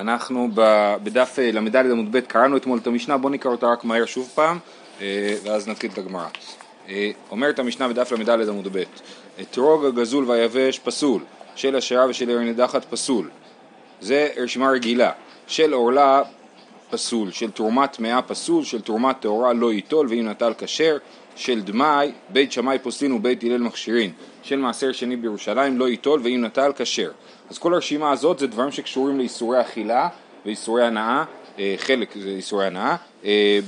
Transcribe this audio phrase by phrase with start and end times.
[0.00, 0.48] אנחנו
[1.02, 4.58] בדף ל"ד עמוד ב' קראנו אתמול את המשנה, בואו נקרא אותה רק מהר שוב פעם
[5.00, 6.26] אה, ואז נתחיל את הגמרא.
[6.88, 8.82] אה, אומרת המשנה בדף ל"ד עמוד ב'
[9.40, 11.22] אתרוג הגזול והיבש פסול,
[11.54, 13.30] של אשרה ושל עיר נידחת פסול,
[14.00, 15.10] זה רשימה רגילה,
[15.46, 16.22] של עורלה
[16.90, 20.96] פסול, של תרומת טמאה פסול, של תרומת טהורה לא ייטול ואם נטל כשר,
[21.36, 26.44] של דמאי בית שמאי פוסלין ובית הלל מכשירין, של מעשר שני בירושלים לא ייטול ואם
[26.44, 27.10] נטל כשר.
[27.50, 30.08] אז כל הרשימה הזאת זה דברים שקשורים לאיסורי אכילה
[30.46, 31.24] ואיסורי הנאה,
[31.58, 33.58] אה, חלק זה איסורי הנאה, אה,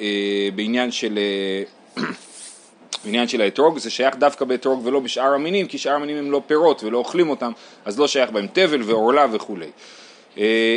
[0.00, 1.18] אה, בעניין של,
[3.04, 6.42] בעניין של האתרוג, זה שייך דווקא באתרוג ולא בשאר המינים, כי שאר המינים הם לא
[6.46, 7.52] פירות ולא אוכלים אותם,
[7.84, 9.70] אז לא שייך בהם תבל ועורלה וכולי.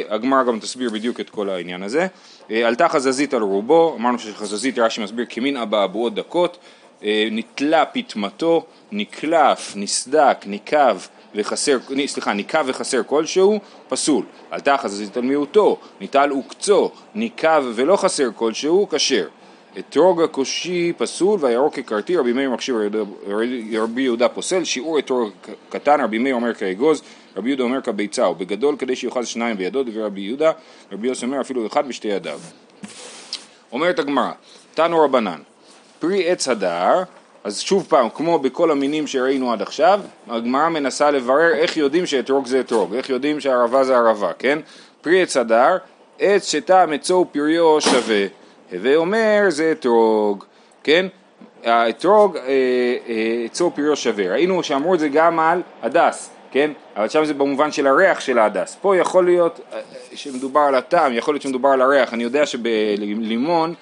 [0.09, 2.07] הגמרא גם תסביר בדיוק את כל העניין הזה.
[2.49, 6.57] עלתה חזזית על רובו, אמרנו שחזזית רש"י מסביר כמין אבעבועות דקות,
[7.31, 10.97] נתלה פטמתו, נקלף, נסדק, ניקב
[11.37, 13.59] וחסר, סליחה, ניקה וחסר כלשהו,
[13.89, 14.25] פסול.
[14.51, 19.27] עלתה חזזית על מיעוטו, ניטל וקצו, ניקה ולא חסר כלשהו, כשר.
[19.79, 22.75] אתרוג הכושי פסול והירוק כקרתי, רבי מאיר מכשיר
[23.73, 25.31] רבי יהודה פוסל, שיעור אתרוג
[25.69, 27.01] קטן, רבי מאיר אומר כאגוז,
[27.35, 30.51] רבי יהודה אומר כביצה, ובגדול כדי שיאכל שניים בידו, דברי רבי יהודה,
[30.91, 32.39] רבי יוסי אומר אפילו אחד בשתי ידיו.
[33.71, 34.31] אומרת הגמרא,
[34.73, 35.39] תנו רבנן,
[35.99, 37.03] פרי עץ הדר
[37.47, 42.47] אז שוב פעם, כמו בכל המינים שראינו עד עכשיו, הגמרא מנסה לברר איך יודעים שאתרוג
[42.47, 44.59] זה אתרוג, איך יודעים שערבה זה ערבה, כן?
[45.01, 45.77] פרי עץ הדר,
[46.19, 48.25] עץ שטעם עצו ופריו שווה,
[48.71, 50.43] הווה אומר זה אתרוג,
[50.83, 51.05] כן?
[51.63, 56.71] האתרוג, אה, אה, עצו ופריו שווה, ראינו שאמרו את זה גם על הדס, כן?
[56.95, 58.77] אבל שם זה במובן של הריח של ההדס.
[58.81, 59.79] פה יכול להיות אה,
[60.15, 62.13] שמדובר על הטעם, יכול להיות שמדובר על הריח.
[62.13, 63.73] אני יודע שבלימון,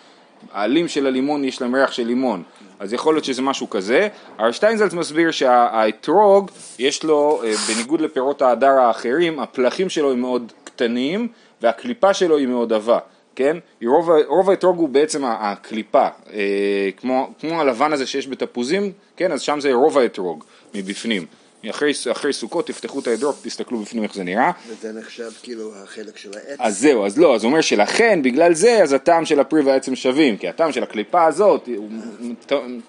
[0.54, 2.44] העלים של הלימון יש להם ריח של לימון.
[2.86, 4.08] אז יכול להיות שזה משהו כזה.
[4.38, 10.52] הרב שטיינזלץ מסביר שהאתרוג יש לו, אה, בניגוד לפירות ההדר האחרים, הפלחים שלו הם מאוד
[10.64, 11.28] קטנים
[11.62, 13.00] והקליפה שלו היא מאוד עבה.
[13.36, 13.58] כן?
[13.86, 19.32] רוב, רוב האתרוג הוא בעצם הקליפה, אה, כמו, כמו הלבן הזה שיש בתפוזים, כן?
[19.32, 20.44] אז שם זה רוב האתרוג
[20.74, 21.26] מבפנים.
[21.70, 24.52] אחרי, אחרי סוכות תפתחו את האדרוק, תסתכלו בפנים איך זה נראה.
[24.68, 26.58] וזה נחשב כאילו החלק של העץ.
[26.60, 29.96] אז זהו, אז לא, אז הוא אומר שלכן, בגלל זה, אז הטעם של הפרי והעצם
[29.96, 31.90] שווים, כי הטעם של הקליפה הזאת הוא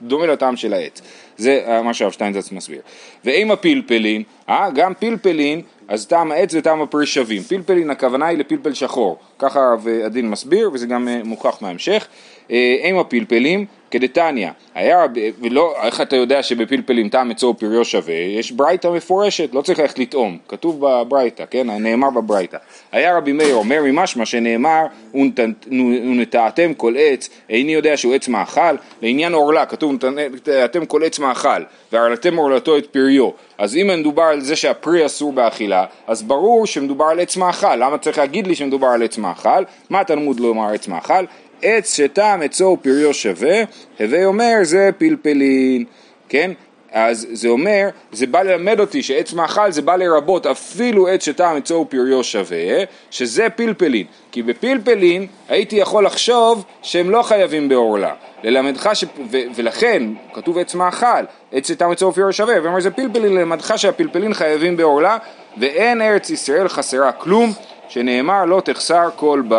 [0.03, 1.01] דומה לטעם של העץ.
[1.39, 2.81] זה מה שהרב שטיינזץ מסביר.
[3.25, 7.43] ועם הפלפלין, אה, גם פלפלין, אז טעם העץ וטעם הפרי שווים.
[7.43, 12.07] פלפלין הכוונה היא לפלפל שחור, ככה הרב הדין מסביר, וזה גם אה, מוכח מההמשך.
[12.51, 13.67] אה, עם הפלפלים,
[13.99, 15.07] כדתניא, היה
[15.41, 18.15] ולא, איך אתה יודע שבפלפלים טעם עצו ופריו שווה?
[18.15, 22.57] יש ברייתא מפורשת, לא צריך ללכת לטעום, כתוב בברייתא, כן, נאמר בברייתא.
[22.93, 28.61] היה רבי מאיר אומר ממשמע שנאמר, ונטעתם כל עץ, איני יודע שהוא עץ מאכל,
[29.03, 33.31] לעניין עורלה, כתוב ונטעתם כל עץ מאכל, והרלתם עורלתו את פריו.
[33.59, 37.99] אז אם מדובר על זה שהפרי אסור באכילה, אז ברור שמדובר על עץ מאכל, למה
[37.99, 39.63] צריך להגיד לי שמדובר על עץ מאכל?
[39.91, 41.25] מה התלמוד אומר עץ מאכל?
[41.63, 43.63] עץ שטעם עצו ופריו שווה,
[44.01, 45.85] הווי אומר זה פלפלין,
[46.29, 46.51] כן?
[46.93, 51.57] אז זה אומר, זה בא ללמד אותי שעץ מאכל זה בא לרבות אפילו עץ שטעם
[51.57, 54.07] עצו ופריו שווה, שזה פלפלין.
[54.33, 58.15] כי בפלפלין הייתי יכול לחשוב שהם לא חייבים בעורלה.
[58.43, 59.05] ללמדך, ש...
[59.31, 59.39] ו...
[59.55, 60.03] ולכן
[60.35, 65.19] כתוב עץ מאכל, עץ שטעם עצו ופריו שווה, ואומר זה פלפלין, ללמדך שהפלפלין חייבים בעורלה,
[65.61, 67.53] ואין ארץ ישראל חסרה כלום,
[67.89, 69.55] שנאמר לא תחסר כל ב...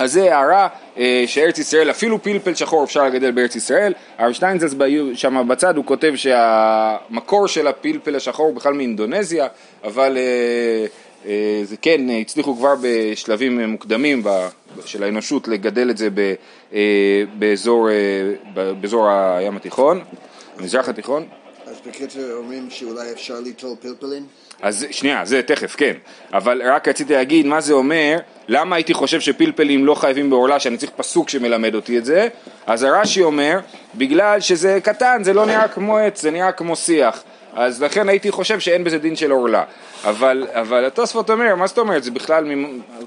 [0.00, 0.68] אז זה הערה
[0.98, 3.94] אה, שארץ ישראל, אפילו פלפל שחור אפשר לגדל בארץ ישראל.
[4.18, 4.74] הרב שטיינזץ
[5.14, 9.46] שם בצד הוא כותב שהמקור של הפלפל השחור הוא בכלל מאינדונזיה,
[9.84, 10.86] אבל אה,
[11.26, 14.22] אה, זה כן, הצליחו כבר בשלבים מוקדמים
[14.84, 16.08] של האנושות לגדל את זה
[17.38, 17.88] באזור,
[18.80, 20.00] באזור הים התיכון,
[20.58, 21.24] המזרח התיכון.
[21.86, 24.26] אז אומרים שאולי אפשר ליטול פלפלים?
[24.62, 25.92] אז שנייה, זה תכף, כן.
[26.32, 28.18] אבל רק רציתי להגיד מה זה אומר,
[28.48, 32.28] למה הייתי חושב שפלפלים לא חייבים בעורלה, שאני צריך פסוק שמלמד אותי את זה.
[32.66, 33.58] אז הרש"י אומר,
[33.94, 37.22] בגלל שזה קטן, זה לא נראה כמו עץ, זה נראה כמו שיח.
[37.54, 39.64] אז לכן הייתי חושב שאין בזה דין של עורלה.
[40.04, 42.44] אבל, אבל התוספות אומר, מה זאת אומרת, זה בכלל,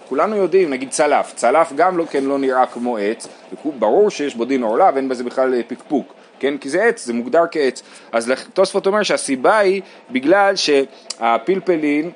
[0.10, 3.28] כולנו יודעים, נגיד צלף, צלף גם לא, כן לא נראה כמו עץ,
[3.66, 6.14] ברור שיש בו דין עורלה ואין בזה בכלל פקפוק.
[6.44, 6.58] כן?
[6.58, 7.84] כי זה עץ, זה מוגדר כעץ.
[8.12, 9.82] אז תוספות אומר שהסיבה היא
[10.12, 12.12] בגלל שהפלפלים, אה,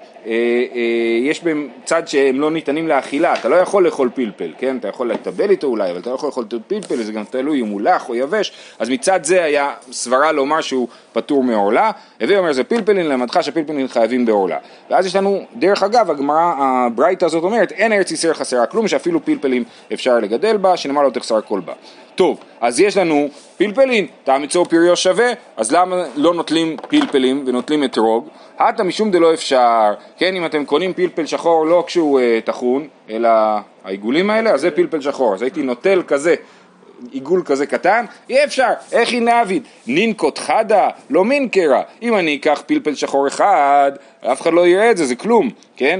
[1.22, 4.78] יש בהם צד שהם לא ניתנים לאכילה, אתה לא יכול לאכול פלפל, כן?
[4.78, 7.68] אתה יכול לטבל איתו אולי, אבל אתה לא יכול לאכול פלפל, זה גם תלוי אם
[7.68, 11.92] הוא לח או יבש, אז מצד זה היה סברה לומר שהוא פטור מעורלה,
[12.22, 14.58] הווי אומר זה פלפלין, למדך שפלפלין חייבים בעורלה.
[14.90, 19.26] ואז יש לנו, דרך אגב, הגמרא, הברייתא הזאת אומרת, אין ארץ ישראל חסרה כלום, שאפילו
[19.26, 21.74] פלפלים אפשר לגדל בה, שנאמר לא תחסר כל בה.
[22.16, 23.28] טוב, אז יש לנו
[23.58, 28.28] פלפלין, טעם יצור פריו שווה, אז למה לא נוטלים פלפלים ונוטלים אתרוג?
[28.60, 33.30] הטה משום דלא אפשר, כן, אם אתם קונים פלפל שחור לא כשהוא אה, טחון, אלא
[33.84, 35.34] העיגולים האלה, אז זה פלפל שחור.
[35.34, 36.36] אז הייתי נוטל כזה,
[37.12, 39.64] עיגול כזה קטן, אי אפשר, איך היא נאביד?
[39.88, 41.82] נינקות חדה, לא מינקרה.
[42.02, 43.92] אם אני אקח פלפל שחור אחד,
[44.22, 46.00] אף אחד לא יראה את זה, זה כלום, כן?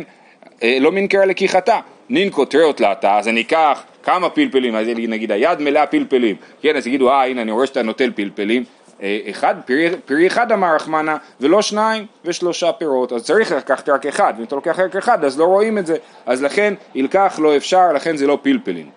[0.64, 1.80] אה, לא מינקרה לקיחתה.
[2.10, 6.88] נינקות ריאות לאתה, אז אני אקח כמה פלפלים, אז נגיד היד מלאה פלפלים, כן, אז
[6.88, 8.64] יגידו, אה, הנה, אני רואה שאתה נוטל פלפלים.
[9.02, 14.06] אה, אחד, פרי, פרי אחד אמר רחמנה, ולא שניים ושלושה פירות, אז צריך לקחת רק
[14.06, 15.96] אחד, ואם אתה לוקח רק אחד אז לא רואים את זה,
[16.26, 18.90] אז לכן ילקח לא אפשר, לכן זה לא פלפלים.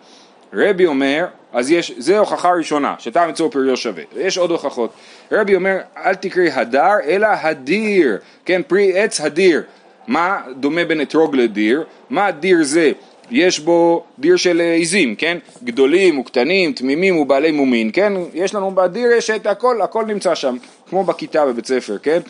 [0.53, 4.91] רבי אומר, אז יש, זה הוכחה ראשונה, שטעם אצלו פריו שווה, יש עוד הוכחות.
[5.33, 9.63] רבי אומר, אל תקראי הדר, אלא הדיר, כן, פרי עץ הדיר.
[10.07, 11.85] מה דומה בין אתרוג לדיר?
[12.11, 12.93] מה דיר זה?
[13.31, 15.39] יש בו דיר של אה, עיזים, כן?
[15.65, 18.13] גדולים וקטנים, תמימים ובעלי מומין, כן?
[18.35, 20.57] יש לנו בדיר יש את הכל, הכל נמצא שם,
[20.89, 22.21] כמו בכיתה בבית ספר, כן?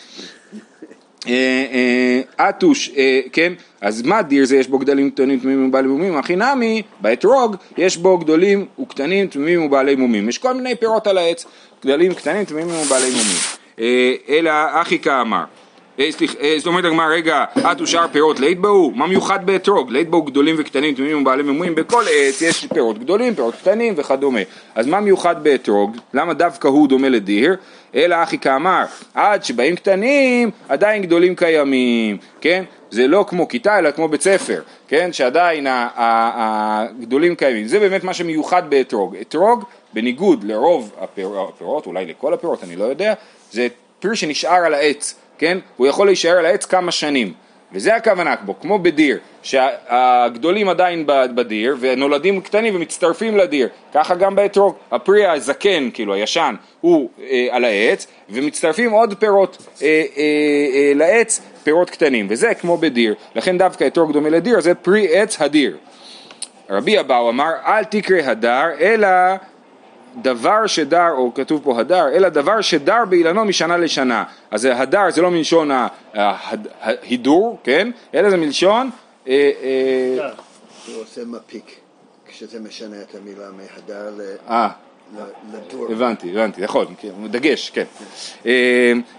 [2.37, 3.53] אטוש, אה, כן?
[3.81, 6.17] אז מה דיר זה יש בו גדלים קטנים תמימים ובעלי מומים?
[6.17, 10.29] הכי נמי, באתרוג יש בו גדולים וקטנים תמימים ובעלי מומים.
[10.29, 11.47] יש כל מיני פירות על העץ,
[11.85, 13.37] גדלים קטנים תמימים ובעלי מומים.
[13.81, 15.45] אה, אלא אחי כאמר
[16.59, 18.93] זאת אומרת הגמרא, רגע, את ושאר פירות לית בהו?
[18.95, 19.91] מה מיוחד באתרוג?
[19.91, 24.41] לית בהו גדולים וקטנים, תמימים ובעלי ממויים, בכל עץ יש פירות גדולים, פירות קטנים וכדומה.
[24.75, 25.97] אז מה מיוחד באתרוג?
[26.15, 27.57] למה דווקא הוא דומה לדיר?
[27.95, 32.65] אלא אחי כאמר, עד שבאים קטנים, עדיין גדולים קיימים, כן?
[32.91, 35.13] זה לא כמו כיתה אלא כמו בית ספר, כן?
[35.13, 35.67] שעדיין
[35.97, 37.67] הגדולים קיימים.
[37.67, 39.17] זה באמת מה שמיוחד באתרוג.
[39.21, 43.15] אתרוג, בניגוד לרוב הפירות, אולי לכל הפירות, אני לא יודע,
[43.51, 43.69] זה
[44.01, 45.15] פיר שנשאר על העץ.
[45.41, 45.59] כן?
[45.77, 47.33] הוא יכול להישאר על העץ כמה שנים.
[47.73, 54.75] וזה הכוונה בו, כמו בדיר, שהגדולים עדיין בדיר ונולדים קטנים ומצטרפים לדיר, ככה גם באתרוג,
[54.93, 60.23] הפרי הזקן, כאילו הישן, הוא אה, על העץ ומצטרפים עוד פירות אה, אה,
[60.75, 65.41] אה, לעץ, פירות קטנים, וזה כמו בדיר, לכן דווקא אתרוג דומה לדיר, זה פרי עץ
[65.41, 65.77] הדיר.
[66.71, 69.09] רבי אבאו אמר אל תקרא הדר אלא
[70.17, 74.25] דבר שדר, או כתוב פה הדר, אלא דבר שדר באילנו משנה לשנה.
[74.51, 75.71] אז הדר זה לא מלשון
[76.81, 77.91] ההידור, כן?
[78.15, 78.91] אלא זה מלשון...
[79.29, 80.31] אה, אה,
[80.87, 81.77] הוא עושה מפיק,
[82.27, 84.11] כשזה משנה את המילה מהדר
[84.49, 84.69] אה.
[85.53, 85.93] לדור.
[85.93, 87.85] הבנתי, הבנתי, נכון, כן, דגש, כן.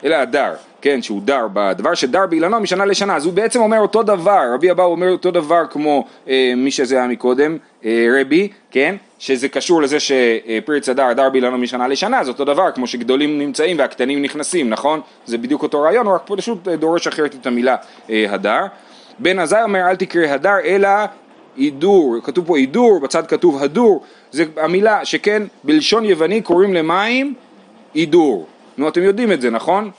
[0.04, 0.54] אלא הדר.
[0.82, 4.72] כן, שהוא דר בדבר שדר באילנו משנה לשנה, אז הוא בעצם אומר אותו דבר, רבי
[4.72, 9.82] אבאו אומר אותו דבר כמו אה, מי שזה היה מקודם, אה, רבי, כן, שזה קשור
[9.82, 14.70] לזה שפרי צדר דר באילנו משנה לשנה, זה אותו דבר, כמו שגדולים נמצאים והקטנים נכנסים,
[14.70, 15.02] נכון?
[15.26, 17.76] זה בדיוק אותו רעיון, הוא רק פשוט אה, דורש אחרת את המילה
[18.10, 18.62] אה, הדר.
[19.20, 20.90] בן עזאי אומר אל תקרא הדר אלא
[21.58, 27.34] הידור, כתוב פה הידור, בצד כתוב הדור, זה המילה שכן בלשון יווני קוראים למים
[27.94, 28.48] הידור.
[28.78, 29.92] נו אתם יודעים את זה, נכון?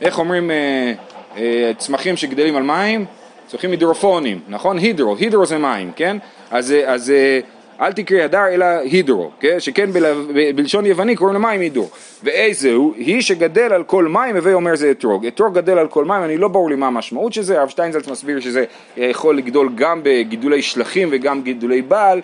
[0.00, 0.92] איך אומרים אה,
[1.36, 3.04] אה, צמחים שגדלים על מים?
[3.46, 4.78] צמחים הידרופונים, נכון?
[4.78, 6.16] הידרו, הידרו זה מים, כן?
[6.50, 7.12] אז, אה, אז
[7.80, 9.60] אל תקרא הדר אלא הידרו, כן?
[9.60, 9.98] שכן ב,
[10.56, 11.88] בלשון יווני קוראים למים הידרו.
[12.22, 12.94] ואיזהו?
[12.96, 15.26] היא שגדל על כל מים, הווי אומר זה אתרוג.
[15.26, 18.08] אתרוג גדל על כל מים, אני לא ברור לי מה המשמעות של זה, הרב שטיינזלץ
[18.08, 18.64] מסביר שזה
[18.96, 22.20] יכול לגדול גם בגידולי שלחים וגם גידולי בעל.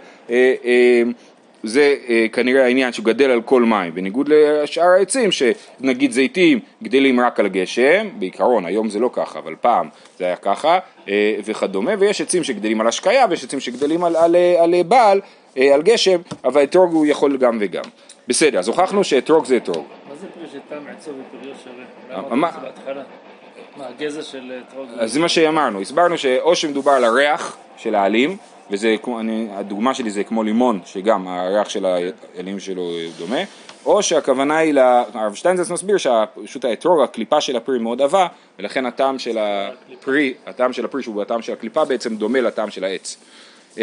[1.64, 6.12] אה, אה, זה אה, כנראה העניין שהוא גדל על כל מים, בניגוד לשאר העצים שנגיד
[6.12, 9.88] זיתים גדלים רק על גשם, בעיקרון היום זה לא ככה, אבל פעם
[10.18, 10.78] זה היה ככה
[11.08, 15.20] אה, וכדומה, ויש עצים שגדלים על השקיה ויש עצים שגדלים על, על, על, על בעל,
[15.56, 17.84] אה, על גשם, אבל אתרוג הוא יכול גם וגם.
[18.28, 19.86] בסדר, אז הוכחנו שאתרוג זה אתרוג.
[20.08, 22.22] מה זה פרי שטעם עצוב ופריו שווה?
[22.30, 23.02] למה זה בהתחלה?
[23.76, 24.86] מה, הגזע של אתרוג?
[24.98, 28.36] אז זה מה שאמרנו, הסברנו שאו שמדובר על הריח של העלים
[28.70, 33.40] וזה, אני, הדוגמה שלי זה כמו לימון, שגם הריח של האלים שלו דומה,
[33.86, 34.74] או שהכוונה היא,
[35.14, 38.26] הרב שטיינזרס מסביר שפשוט האתרוג, הקליפה של הפרי מאוד עבה,
[38.58, 42.84] ולכן הטעם של הפרי, הטעם של הפרי שהוא הטעם של הקליפה בעצם דומה לטעם של
[42.84, 43.16] העץ.
[43.78, 43.82] אמ,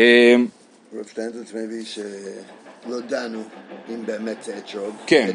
[0.94, 2.00] רב שטיינזרס מביא ש...
[2.88, 3.40] לא דנו
[3.90, 5.30] אם באמת זה אתרוג, כן,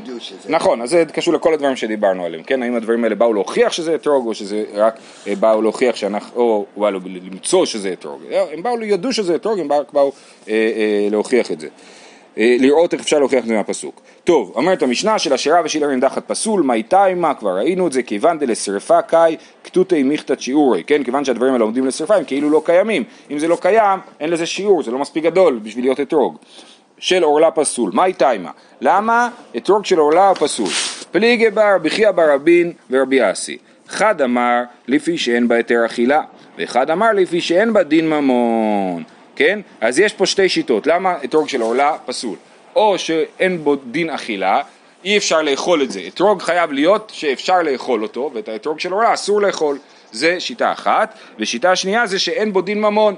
[0.49, 3.95] נכון, אז זה קשור לכל הדברים שדיברנו עליהם, כן, האם הדברים האלה באו להוכיח שזה
[3.95, 6.91] אתרוג, או שזה רק אה, באו להוכיח שאנחנו, או באו
[7.31, 8.23] למצוא שזה אתרוג,
[8.53, 10.13] הם באו, ידעו שזה אתרוג, הם באו, באו
[10.49, 11.69] אה, אה, להוכיח את זה.
[12.39, 14.01] אה, לראות איך אפשר להוכיח את זה מהפסוק.
[14.25, 18.39] טוב, אומרת המשנה של השירה ושילה רנדחת פסול, מי תימה, כבר ראינו את זה, כיוון
[18.39, 23.05] דלשרפה קאי, כתותי מיכתת שיעורי, כן, כיוון שהדברים האלה עומדים לשרפה הם כאילו לא קיימים,
[23.31, 26.39] אם זה לא קיים, אין לזה שיעור, זה לא מספיק גדול בשביל להיות אתרוג.
[26.99, 27.91] של עורלה פסול.
[27.95, 28.51] מהי תימה?
[28.81, 30.69] למה אתרוג של עורלה פסול?
[31.11, 33.59] פליגי בר רבי חייא בר רבין ורבי אסי.
[33.91, 36.23] אחד אמר לפי שאין בה היתר אכילה,
[36.59, 39.03] ואחד אמר לפי שאין בה דין ממון.
[39.37, 39.61] כן?
[39.81, 40.87] אז יש פה שתי שיטות.
[40.87, 42.37] למה אתרוג של עורלה פסול?
[42.77, 44.63] או שאין בו דין אכילה,
[45.05, 46.01] אי אפשר לאכול את זה.
[46.09, 49.79] אתרוג חייב להיות שאפשר לאכול אותו, ואת האתרוג של עורלה אסור לאכול.
[50.13, 53.15] זה שיטה אחת, ושיטה שנייה זה שאין בו דין ממון,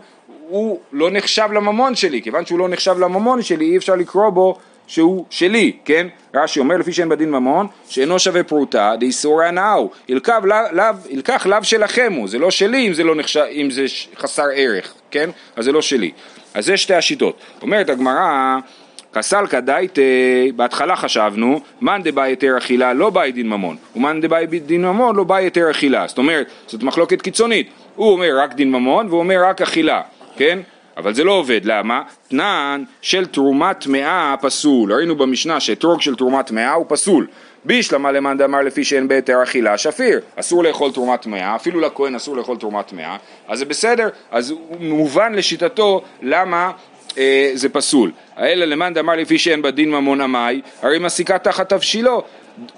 [0.48, 4.58] הוא לא נחשב לממון שלי, כיוון שהוא לא נחשב לממון שלי אי אפשר לקרוא בו
[4.86, 6.06] שהוא שלי, כן?
[6.34, 12.28] רש"י אומר לפי שאין בדין ממון, שאינו שווה פרוטה, דאיסור הנאו, ילקח לאו שלכם הוא,
[12.28, 13.84] זה לא שלי אם זה, לא נחשב, אם זה
[14.16, 15.30] חסר ערך, כן?
[15.56, 16.10] אז זה לא שלי.
[16.54, 17.40] אז זה שתי השיטות.
[17.62, 18.58] אומרת הגמרא,
[19.14, 20.02] כסלקא דייטה,
[20.56, 25.24] בהתחלה חשבנו, מאן דבאי היתר אכילה לא באי דין ממון, ומאן דבאי דין ממון לא
[25.24, 26.06] באי היתר אכילה.
[26.06, 27.68] זאת אומרת, זאת מחלוקת קיצונית.
[27.96, 30.00] הוא אומר רק דין ממון והוא אומר רק אכילה,
[30.36, 30.58] כן?
[30.96, 32.02] אבל זה לא עובד, למה?
[32.28, 37.26] תנן של תרומת טמאה פסול, ראינו במשנה שאתרוג של תרומת טמאה הוא פסול.
[37.64, 42.36] בישלמה למאן דאמר לפי שאין בהיתר אכילה שפיר, אסור לאכול תרומת טמאה, אפילו לכהן אסור
[42.36, 43.16] לאכול תרומת טמאה,
[43.48, 46.70] אז זה בסדר, אז מובן לשיטתו למה
[47.18, 48.12] אה, זה פסול.
[48.38, 52.22] אלא למאן דאמר לפי שאין בדין ממון עמי, הרי מסיקה תחת תבשילו,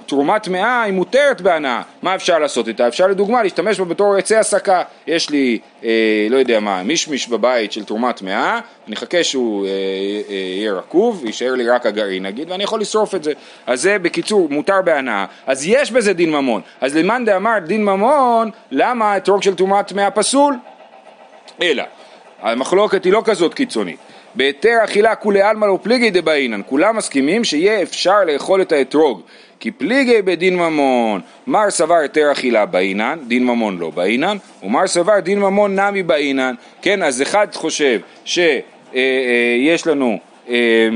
[0.07, 2.89] תרומה טמאה היא מותרת בהנאה, מה אפשר לעשות איתה?
[2.89, 7.73] אפשר לדוגמה להשתמש בה בתור עצי הסקה, יש לי, אה, לא יודע מה, מישמיש בבית
[7.73, 12.51] של תרומה טמאה, אני אחכה שהוא אה, אה, יהיה רקוב, יישאר לי רק הגרעין נגיד,
[12.51, 13.33] ואני יכול לשרוף את זה,
[13.67, 18.51] אז זה בקיצור מותר בהנאה, אז יש בזה דין ממון, אז למאן דאמר דין ממון,
[18.71, 20.55] למה אתרוג של תרומה טמאה פסול?
[21.63, 21.83] אלא,
[22.43, 23.99] המחלוקת היא לא כזאת קיצונית
[24.39, 29.23] בהיתר אכילה כולי עלמא לא פליגי דבעינן, כולם מסכימים שיהיה אפשר לאכול את האתרוג
[29.61, 35.21] כי פליגי בדין ממון, מר סבר היתר אכילה בעינן, דין ממון לא בעינן, ומר סבר
[35.21, 38.63] דין ממון נמי בעינן, כן, אז אחד חושב שיש
[38.95, 39.01] אה,
[39.87, 40.19] אה, לנו,
[40.49, 40.89] אה,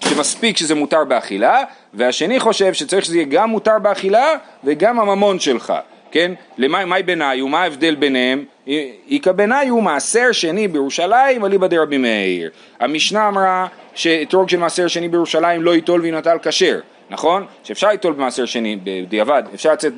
[0.00, 4.34] שמספיק שזה מותר באכילה, והשני חושב שצריך שזה יהיה גם מותר באכילה
[4.64, 5.72] וגם הממון שלך,
[6.14, 6.32] כן?
[6.58, 8.44] למאי ביניי ומה ההבדל ביניהם?
[9.10, 12.50] איכא ביניי הוא מעשר שני בירושלים אליבא דרבי מאיר.
[12.80, 16.80] המשנה אמרה שאתרוג של מעשר שני בירושלים לא ייטול וינטל כשר.
[17.10, 17.46] נכון?
[17.64, 19.92] שאפשר ליטול במעשר שני בדיעבד, אפשר לצאת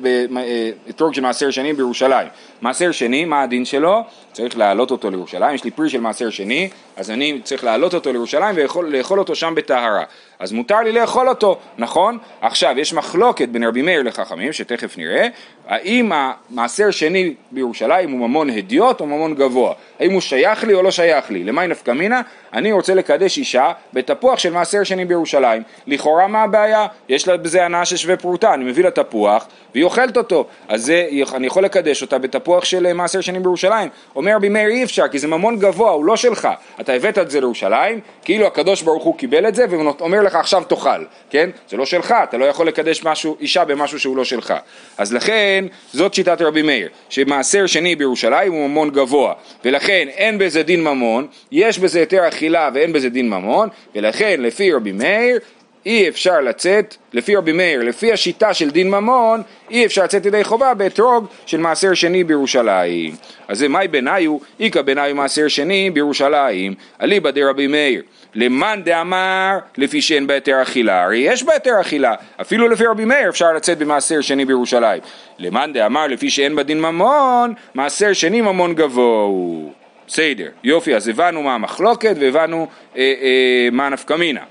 [0.85, 2.27] באתרוג של מעשר שני בירושלים.
[2.61, 4.03] מעשר שני, מה הדין שלו?
[4.31, 8.11] צריך להעלות אותו לירושלים, יש לי פרי של מעשר שני, אז אני צריך להעלות אותו
[8.11, 10.03] לירושלים ולאכול אותו שם בטהרה.
[10.39, 12.17] אז מותר לי לאכול אותו, נכון?
[12.41, 15.27] עכשיו, יש מחלוקת בין רבי מאיר לחכמים, שתכף נראה,
[15.67, 19.73] האם המעשר שני בירושלים הוא ממון הדיוט או ממון גבוה?
[19.99, 21.43] האם הוא שייך לי או לא שייך לי?
[21.43, 22.21] למאי נפקא מינה?
[22.53, 25.63] אני רוצה לקדש אישה בתפוח של מעשר שני בירושלים.
[25.87, 26.87] לכאורה מה הבעיה?
[27.09, 29.47] יש לה בזה הנאה של שווה פרוטה, אני מביא לה תפוח
[29.77, 30.45] והיא אוכלת אותו.
[30.67, 33.89] אז זה, אני יכול לקדש אותה בתפוח של מעשר שני בירושלים.
[34.15, 36.47] אומר רבי מאיר אי אפשר, כי זה ממון גבוה, הוא לא שלך.
[36.79, 40.63] אתה הבאת את זה לירושלים, כאילו הקדוש ברוך הוא קיבל את זה ואומר לך עכשיו
[40.63, 41.49] תאכל, כן?
[41.69, 44.53] זה לא שלך, אתה לא יכול לקדש משהו, אישה במשהו שהוא לא שלך.
[44.97, 49.33] אז לכן, זאת שיטת רבי מאיר, שמעשר שני בירושלים הוא ממון גבוה,
[49.65, 54.73] ולכן אין בזה דין ממון, יש בזה יותר אכילה ואין בזה דין ממון, ולכן לפי
[54.73, 55.39] רבי מאיר
[55.87, 59.41] אי אפשר לצאת, לפי רבי מאיר, לפי השיטה של דין ממון,
[59.71, 63.15] אי אפשר לצאת ידי חובה באתרוג של מעשר שני בירושלים.
[63.47, 68.01] אז זה מאי בניו, איכא בניו מעשר שני בירושלים, אליבא דרבי מאיר.
[68.35, 73.53] למאן דאמר לפי שאין בהיתר אכילה, הרי יש בהיתר אכילה, אפילו לפי רבי מאיר אפשר
[73.53, 75.01] לצאת במעשר שני בירושלים.
[75.39, 79.71] למאן דאמר לפי שאין בדין ממון, מעשר שני ממון גבוה הוא.
[80.07, 82.67] בסדר, יופי, אז הבנו מה המחלוקת והבנו
[82.97, 84.41] אה, אה, מה נפקא מינה.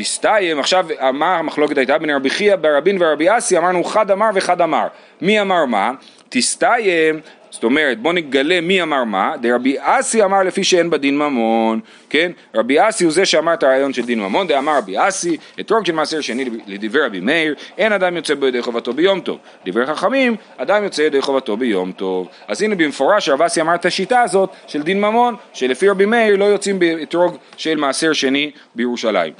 [0.00, 4.60] תסתיים, עכשיו מה המחלוקת הייתה בין רבי חייא ברבין ורבי אסי, אמרנו חד אמר וחד
[4.60, 4.86] אמר.
[5.20, 5.92] מי אמר מה?
[6.28, 11.80] תסתיים, זאת אומרת בוא נגלה מי אמר מה, דרבי אסי אמר לפי שאין בדין ממון,
[12.10, 12.32] כן?
[12.54, 15.92] רבי אסי הוא זה שאמר את הרעיון של דין ממון, דאמר רבי אסי, אתרוג של
[15.92, 19.38] מעשר שני לדברי רבי מאיר, אין אדם יוצא בידי חובתו ביום טוב.
[19.66, 22.28] דברי חכמים, אדם יוצא ידי חובתו ביום טוב.
[22.48, 26.36] אז הנה במפורש רבי אסי אמר את השיטה הזאת של דין ממון, שלפי רבי מאיר
[26.36, 29.32] לא יוצאים באתרוג של מעשר שני בירושלים.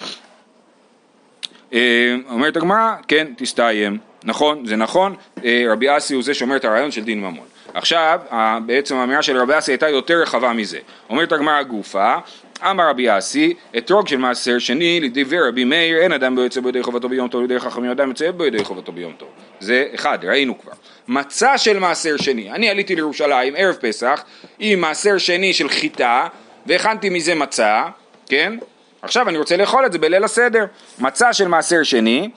[1.72, 6.64] אה, אומרת הגמרא, כן, תסתיים, נכון, זה נכון, אה, רבי אסי הוא זה שאומר את
[6.64, 7.46] הרעיון של דין ממון.
[7.74, 8.20] עכשיו,
[8.66, 10.78] בעצם האמירה של רבי אסי הייתה יותר רחבה מזה.
[11.10, 12.16] אומרת הגמרא גופה,
[12.62, 17.08] אמר רבי אסי, אתרוג של מעשר שני לדבר רבי מאיר, אין אדם יוצא בידי חובתו
[17.08, 19.28] ביום טוב לידי חכמים, אדם יוצא בידי חובתו ביום טוב.
[19.60, 20.72] זה אחד, ראינו כבר.
[21.08, 24.24] מצה של מעשר שני, אני עליתי לירושלים ערב פסח
[24.58, 26.26] עם מעשר שני של חיטה
[26.66, 27.84] והכנתי מזה מצה,
[28.28, 28.58] כן?
[29.02, 30.64] עכשיו אני רוצה לאכול את זה בליל הסדר.
[30.98, 32.30] מצה של מעשר שני,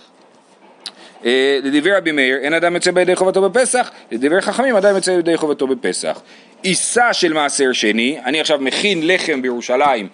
[1.26, 5.38] אה, לדברי רבי מאיר, אין אדם יוצא בידי חובתו בפסח, לדברי חכמים אדם יוצא בידי
[5.38, 6.22] חובתו בפסח.
[6.64, 10.08] עיסה של מעשר שני, אני עכשיו מכין לחם בירושלים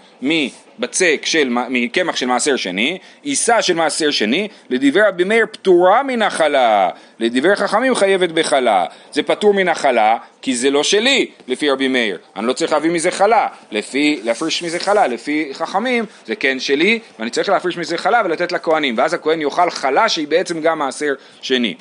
[0.79, 6.21] בצק של, מקמח של מעשר שני, עיסה של מעשר שני, לדברי רבי מאיר פטורה מן
[6.21, 6.89] החלה,
[7.19, 8.85] לדברי חכמים חייבת בחלה.
[9.11, 12.17] זה פטור מן החלה, כי זה לא שלי, לפי רבי מאיר.
[12.35, 16.99] אני לא צריך להביא מזה חלה, לפי, להפריש מזה חלה, לפי חכמים זה כן שלי,
[17.19, 21.13] ואני צריך להפריש מזה חלה ולתת לכהנים, ואז הכהן יאכל חלה שהיא בעצם גם מעשר
[21.41, 21.75] שני.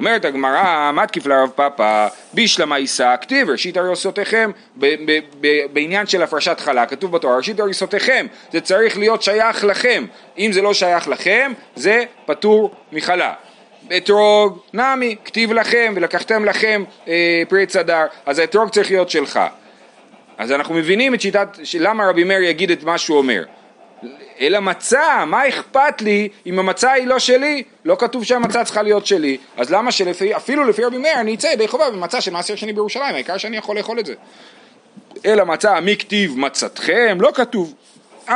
[0.00, 4.50] אומרת הגמרא, מתקיף לרב פאפא, בישלמה יישא, כתיב ראשית הריסותיכם,
[5.72, 10.06] בעניין של הפרשת חלה, כתוב בתורה, ראשית הריסותיכם, זה צריך להיות שייך לכם,
[10.38, 13.32] אם זה לא שייך לכם, זה פטור מחלה.
[13.96, 19.40] אתרוג, נמי, כתיב לכם ולקחתם לכם אה, פרי צדר, אז האתרוג צריך להיות שלך.
[20.38, 21.48] אז אנחנו מבינים את שיטת,
[21.80, 23.44] למה רבי מאיר יגיד את מה שהוא אומר.
[24.40, 27.62] אלא מצה, מה אכפת לי אם המצה היא לא שלי?
[27.84, 31.68] לא כתוב שהמצה צריכה להיות שלי, אז למה שאפילו לפי רבי מאיר אני אצא ידי
[31.68, 34.14] חובה במצה של מעשר שני בירושלים, העיקר שאני יכול לאכול את זה.
[35.26, 37.18] אלא מצה, מי כתיב מצתכם?
[37.20, 37.74] לא כתוב.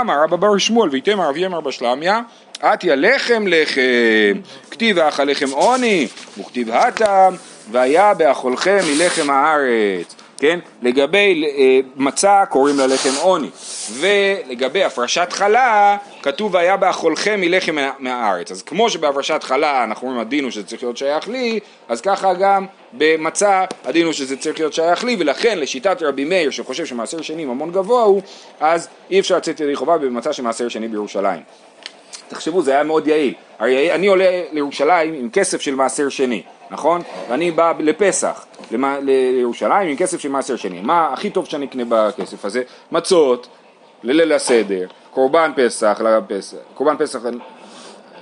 [0.00, 2.20] אמר רבא בר שמואל ויתם רבי ימר בשלמיה,
[2.60, 4.40] עטיה לחם לחם,
[4.70, 7.34] כתיב האך לחם עוני, וכתיב הטם,
[7.70, 10.14] והיה באכולכם מלחם הארץ.
[10.44, 10.58] כן?
[10.82, 13.48] לגבי אה, מצה קוראים לה לחם עוני,
[13.92, 18.50] ולגבי הפרשת חלה כתוב היה באכולכם מלחם מהארץ.
[18.50, 22.34] אז כמו שבהפרשת חלה אנחנו אומרים הדין הוא שזה צריך להיות שייך לי, אז ככה
[22.34, 27.22] גם במצה הדין הוא שזה צריך להיות שייך לי, ולכן לשיטת רבי מאיר שחושב שמעשר
[27.22, 28.22] שני ממון גבוה הוא,
[28.60, 31.42] אז אי אפשר לצאת ידי חובה במצה של מעשר שני בירושלים.
[32.28, 33.34] תחשבו, זה היה מאוד יעיל.
[33.58, 37.02] הרי אני עולה לירושלים עם כסף של מעשר שני, נכון?
[37.28, 38.46] ואני בא לפסח
[39.02, 40.80] לירושלים עם כסף של מעשר שני.
[40.80, 42.62] מה הכי טוב שאני אקנה בכסף הזה?
[42.92, 43.48] מצות,
[44.02, 47.18] לליל הסדר, קורבן פסח, לפסח, קורבן פסח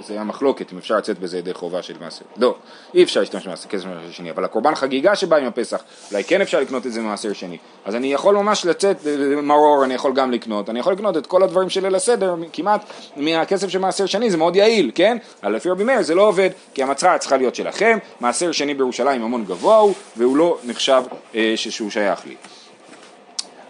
[0.01, 2.25] זה היה מחלוקת אם אפשר לצאת בזה ידי חובה של מעשר.
[2.37, 2.55] לא,
[2.95, 6.41] אי אפשר להשתמש במעשר כסף מעשר שני, אבל הקורבן חגיגה שבא עם הפסח, אולי כן
[6.41, 7.59] אפשר לקנות את זה במעשר שני.
[7.85, 8.97] אז אני יכול ממש לצאת,
[9.43, 12.85] מרור אני יכול גם לקנות, אני יכול לקנות את כל הדברים של ליל הסדר כמעט
[13.17, 15.17] מהכסף של מעשר שני, זה מאוד יעיל, כן?
[15.43, 19.23] אבל לפי רבי מאיר זה לא עובד, כי המצרה צריכה להיות שלכם, מעשר שני בירושלים
[19.23, 21.03] המון גבוה הוא, והוא לא נחשב
[21.35, 22.35] אה, שהוא שייך לי.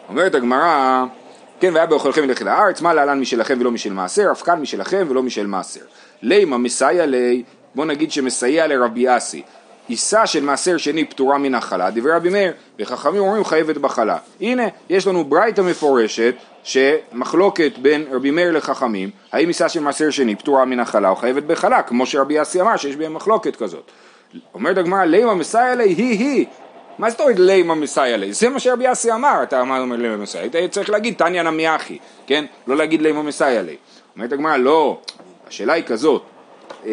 [0.09, 1.05] אומרת הגמרא
[1.63, 5.07] כן, והיה באוכלכם ילך אל הארץ, מה להלן משלכם ולא משל מעשר, אף כאן משלכם
[5.09, 5.81] ולא משל מעשר.
[6.23, 7.43] לימה מסייע לי,
[7.75, 9.43] בוא נגיד שמסייע לרבי אסי.
[9.89, 14.17] עיסה של מעשר שני פטורה מן החלה, דברי רבי מאיר, וחכמים אומרים חייבת בחלה.
[14.41, 20.37] הנה, יש לנו ברייתא מפורשת, שמחלוקת בין רבי מאיר לחכמים, האם עיסה של מעשר שני
[20.37, 23.91] פטורה מן החלה או חייבת בחלה, כמו שרבי אסי אמר שיש בהם מחלוקת כזאת.
[24.55, 26.47] אומרת הגמרא, לימה מסייע לי, היא היא,
[26.99, 28.33] מה זאת אומרת לימה מסייע לי?
[28.33, 31.99] זה מה שרבי אסי אמר, אתה אומר לימה מסייע, היית צריך להגיד תניא נמי אחי,
[32.27, 32.45] כן?
[32.67, 33.77] לא להגיד לימה מסייע לי.
[34.17, 35.01] אומרת הגמרא, לא,
[35.53, 36.23] השאלה היא כזאת,
[36.87, 36.93] אה,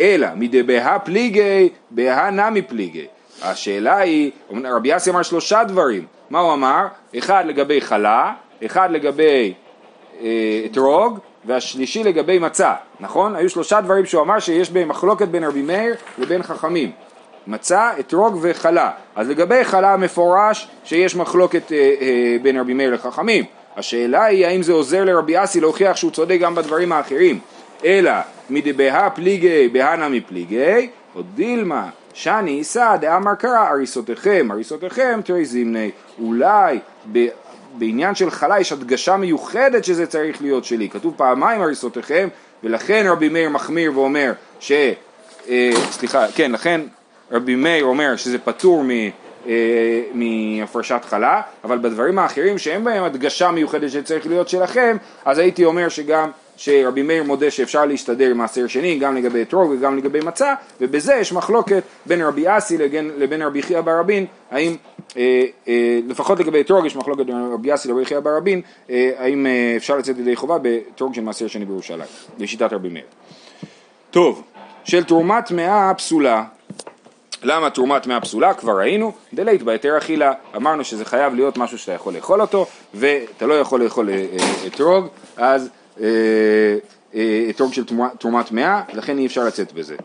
[0.00, 3.06] אלא מדבהה פליגי, בהה נמי פליגי.
[3.42, 4.30] השאלה היא,
[4.64, 6.86] רבי אסי אמר שלושה דברים, מה הוא אמר?
[7.18, 8.32] אחד לגבי חלה,
[8.66, 9.54] אחד לגבי
[10.20, 13.36] אה, אתרוג, והשלישי לגבי מצה, נכון?
[13.36, 16.90] היו שלושה דברים שהוא אמר שיש בהם מחלוקת בין רבי מאיר לבין חכמים.
[17.46, 18.90] מצה, אתרוג וחלה.
[19.14, 23.44] אז לגבי חלה מפורש שיש מחלוקת אה, אה, בין רבי מאיר לחכמים.
[23.76, 27.38] השאלה היא האם זה עוזר לרבי אסי להוכיח שהוא צודק גם בדברים האחרים.
[27.84, 28.12] אלא
[28.50, 35.90] מדבהה פליגי בהנה מפליגי, או דילמה שאני יישא דאמר קרא הריסותיכם, הריסותיכם תראי זימני.
[36.22, 36.78] אולי
[37.12, 37.26] ב...
[37.78, 40.88] בעניין של חלה יש הדגשה מיוחדת שזה צריך להיות שלי.
[40.88, 42.28] כתוב פעמיים הריסותיכם,
[42.64, 44.72] ולכן רבי מאיר מחמיר ואומר ש...
[45.48, 46.80] אה, סליחה, כן, לכן
[47.32, 48.90] רבי מאיר אומר שזה פטור מ...
[49.46, 55.64] אה, מהפרשת חלה, אבל בדברים האחרים שאין בהם הדגשה מיוחדת שצריך להיות שלכם, אז הייתי
[55.64, 60.20] אומר שגם שרבי מאיר מודה שאפשר להשתדר עם מעשר שני גם לגבי אתרוג וגם לגבי
[60.20, 62.78] מצה, ובזה יש מחלוקת בין רבי אסי
[63.18, 64.76] לבין רבי חייא ברבין, האם,
[65.16, 69.46] אה, אה, לפחות לגבי אתרוג יש מחלוקת בין רבי אסי לרבי חייא ברבין, אה, האם
[69.46, 73.04] אה, אפשר לצאת ידי חובה באתרוג של מעשר שני בירושלים, לשיטת רבי מאיר.
[74.10, 74.42] טוב,
[74.84, 76.44] של תרומת מאה פסולה,
[77.46, 78.54] למה תרומת מאה פסולה?
[78.54, 83.46] כבר ראינו, דלית בהיתר אכילה, אמרנו שזה חייב להיות משהו שאתה יכול לאכול אותו, ואתה
[83.46, 85.06] לא יכול לאכול אה, אה, אתרוג,
[85.36, 86.06] אז אה,
[87.50, 87.84] אתרוג של
[88.18, 89.96] תרומת מאה, לכן אי אפשר לצאת בזה.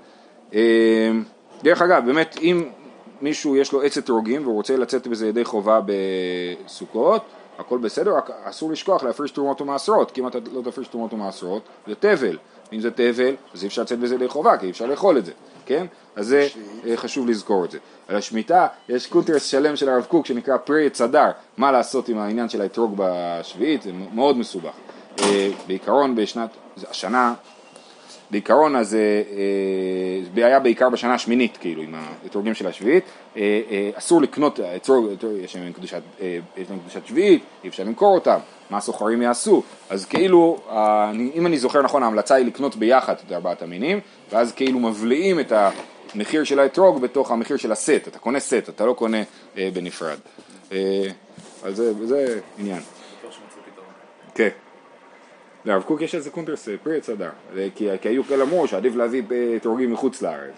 [1.64, 2.64] דרך אגב, באמת, אם
[3.22, 7.22] מישהו יש לו עץ אתרוגים והוא רוצה לצאת בזה ידי חובה בסוכות,
[7.60, 11.62] הכל בסדר, רק אסור לשכוח להפריש תרומות ומעשרות, כי אם אתה לא תפריש תרומות ומעשרות,
[11.88, 12.38] זה תבל.
[12.74, 15.26] אם זה תבל, אז אי אפשר לצאת בזה ידי חובה, כי אי אפשר לאכול את
[15.26, 15.32] זה.
[15.66, 15.86] כן?
[16.16, 16.48] אז זה
[16.88, 17.78] אה, חשוב לזכור את זה.
[18.08, 22.50] על השמיטה יש קונטרס שלם של הרב קוק שנקרא פרי צדר, מה לעשות עם העניין
[22.50, 24.74] של האתרוג בשביעית, זה מאוד מסובך.
[25.20, 26.50] אה, בעיקרון בשנת,
[26.90, 27.34] השנה,
[28.32, 29.24] בעיקרון אז זה
[30.38, 33.04] אה, היה בעיקר בשנה השמינית כאילו עם האתרוגים של השביעית,
[33.94, 35.08] אסור לקנות אתרוג,
[35.44, 38.38] יש להם קדושת שביעית, אי אפשר למכור אותם,
[38.72, 40.58] מה הסוחרים יעשו, אז כאילו,
[41.34, 44.00] אם אני זוכר נכון ההמלצה היא לקנות ביחד את ארבעת המינים,
[44.32, 45.54] ואז כאילו מבליעים את
[46.16, 49.24] המחיר של האתרוג בתוך המחיר של הסט, אתה קונה סט, אתה לא קונה
[49.58, 50.18] אה, בנפרד.
[50.72, 51.08] אה,
[51.64, 52.80] אז זה, זה עניין.
[54.36, 54.50] כן.
[55.66, 57.30] לרב קוק יש איזה קונטרס פרי עץ הדר,
[57.76, 59.24] כי, כי היו כאלה אמרו שעדיף להביא
[59.56, 60.54] אתרוגים מחוץ לארץ.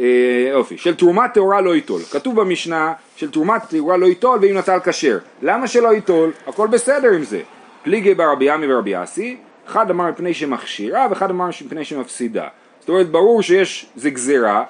[0.00, 0.06] אה,
[0.50, 2.02] יופי, של תרומת טהורה לא ייטול.
[2.02, 5.18] כתוב במשנה של תרומת טהורה לא ייטול ואם נטל כשר.
[5.42, 6.32] למה שלא ייטול?
[6.46, 7.40] הכל בסדר עם זה.
[7.82, 12.48] פליגי ברבי עמי ורבי אסי, אחד אמר מפני שמכשירה ואחד אמר מפני שמפסידה.
[12.80, 14.64] זאת אומרת ברור שיש, זה גזירה,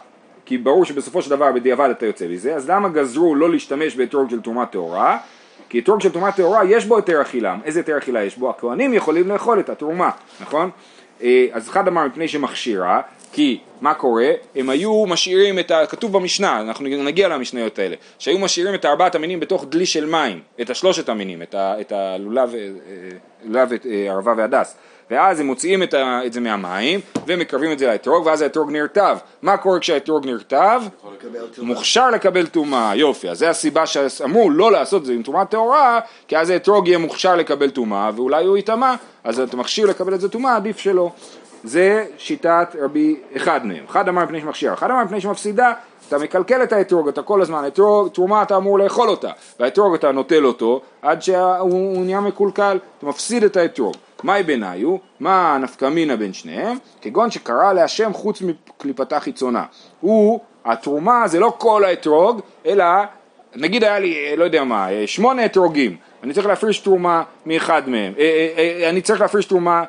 [0.44, 4.30] כי ברור שבסופו של דבר בדיעבד אתה יוצא מזה, אז למה גזרו לא להשתמש באתרוג
[4.30, 5.18] של תרומת טהורה?
[5.68, 8.50] כי אתרוג של תרומת טהורה יש בו היתר אכילה, איזה היתר אכילה יש בו?
[8.50, 10.10] הכהנים יכולים לאכול את התרומה,
[10.40, 10.70] נכון?
[11.22, 13.00] אה, אז אחד אמר מפני שמכשירה,
[13.32, 14.30] כי מה קורה?
[14.56, 15.86] הם היו משאירים את ה...
[15.86, 20.40] כתוב במשנה, אנחנו נגיע למשניות האלה, שהיו משאירים את ארבעת המינים בתוך דלי של מים,
[20.60, 22.68] את השלושת המינים, את, ה, את הלולב, אה,
[23.44, 24.76] לולב, אה, ערבה והדס.
[25.10, 29.18] ואז הם מוציאים את, ה, את זה מהמים ומקרבים את זה לאתרוג ואז האתרוג נרטב.
[29.42, 30.82] מה קורה כשהאתרוג נרטב?
[31.58, 33.28] מוכשר לקבל טומאה, יופי.
[33.28, 36.98] אז זה הסיבה שאמרו לא לעשות את זה עם טומאה טהורה, כי אז האתרוג יהיה
[36.98, 41.10] מוכשר לקבל טומאה ואולי הוא יטמא, אז אתה מכשיר לקבל את זה טומאה, עדיף שלא.
[41.64, 43.84] זה שיטת רבי אחד מהם.
[43.90, 45.72] אחד אמר מפני שמכשיר, אחד אמר מפני שמפסידה,
[46.08, 50.12] אתה מקלקל את האתרוג, אתה כל הזמן, אתרוג, תרומה אתה אמור לאכול אותה, והאתרוג אתה
[50.12, 53.94] נוטל אותו עד שהוא נהיה מקולקל, אתה מפסיד את האתרוג.
[54.22, 54.96] מהי ביניו?
[55.20, 56.76] מה הנפקא מינה בין שניהם?
[57.02, 59.64] כגון שקרא להשם חוץ מקליפתה חיצונה.
[60.00, 62.84] הוא, התרומה זה לא כל האתרוג, אלא
[63.56, 68.22] נגיד היה לי, לא יודע מה, שמונה אתרוגים, אני צריך להפריש תרומה מאחד מהם, אה,
[68.56, 69.84] אה, אה, אני צריך להפריש תרומה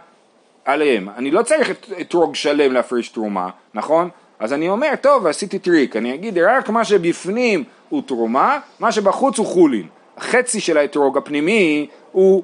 [0.69, 4.09] עליהם, אני לא צריך אתרוג שלם להפריש תרומה, נכון?
[4.39, 9.37] אז אני אומר, טוב, עשיתי טריק, אני אגיד רק מה שבפנים הוא תרומה, מה שבחוץ
[9.37, 9.87] הוא חולין.
[10.17, 12.43] החצי של האתרוג הפנימי הוא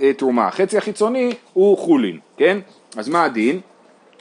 [0.00, 2.58] אה, תרומה, החצי החיצוני הוא חולין, כן?
[2.96, 3.60] אז מה הדין?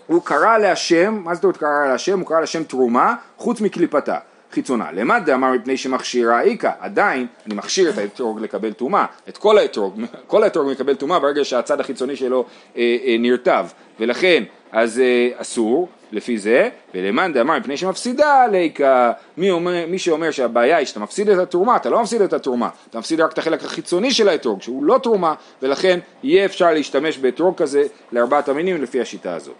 [0.07, 2.19] הוא קרא להשם, מה זאת אומרת קרא להשם?
[2.19, 4.17] הוא קרא להשם תרומה חוץ מקליפתה.
[4.51, 4.91] חיצונה.
[4.91, 10.01] למד דאמר מפני שמכשירה איכא, עדיין אני מכשיר את האתרוג לקבל טומאה, את כל האתרוג,
[10.27, 12.45] כל האתרוג מקבל טומאה ברגע שהצד החיצוני שלו
[12.77, 13.67] אה, אה, נרטב,
[13.99, 19.51] ולכן אז אה, אסור לפי זה, ולמאן דאמר מפני שמפסידה ליקה, מי,
[19.87, 23.21] מי שאומר שהבעיה היא שאתה מפסיד את התרומה, אתה לא מפסיד את התרומה, אתה מפסיד
[23.21, 27.83] רק את החלק החיצוני של האתרוג, שהוא לא תרומה, ולכן יהיה אפשר להשתמש באתרוג כזה
[28.11, 29.55] לארבעת המינים לפי השיטה הזאת.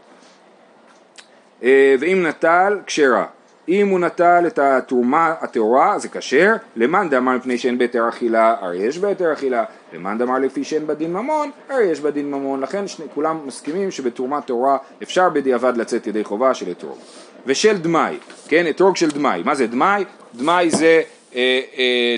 [1.63, 3.25] אה, ואם נטל, כשרה.
[3.69, 8.77] אם הוא נטל את התרומה הטהורה זה כשר, למאן דאמר מפני שאין בהיתר אכילה, הרי
[8.77, 13.05] יש בהיתר אכילה, למאן דאמר לפי שאין בדין ממון, הרי יש בדין ממון, לכן שני,
[13.13, 16.97] כולם מסכימים שבתרומה טהורה אפשר בדיעבד לצאת ידי חובה של אתרוג.
[17.45, 20.05] ושל דמאי, כן, אתרוג של דמאי, מה זה דמאי?
[20.35, 21.01] דמאי זה
[21.35, 22.15] אה, אה,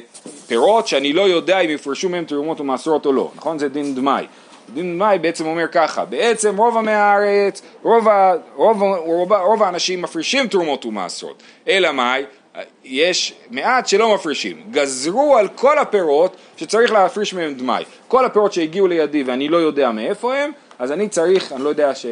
[0.48, 3.60] פירות שאני לא יודע אם יפרשו מהם תרומות ומעשרות או לא, נכון?
[3.60, 4.26] זה דין דמאי.
[4.74, 8.08] דין מאי בעצם אומר ככה, בעצם רוב עמי הארץ, רוב,
[8.56, 12.24] רוב, רוב, רוב האנשים מפרישים תרומות ומעשרות, אלא מאי?
[12.84, 18.88] יש מעט שלא מפרישים, גזרו על כל הפירות שצריך להפריש מהם דמאי, כל הפירות שהגיעו
[18.88, 22.06] לידי ואני לא יודע מאיפה הם, אז אני צריך, אני לא יודע ש...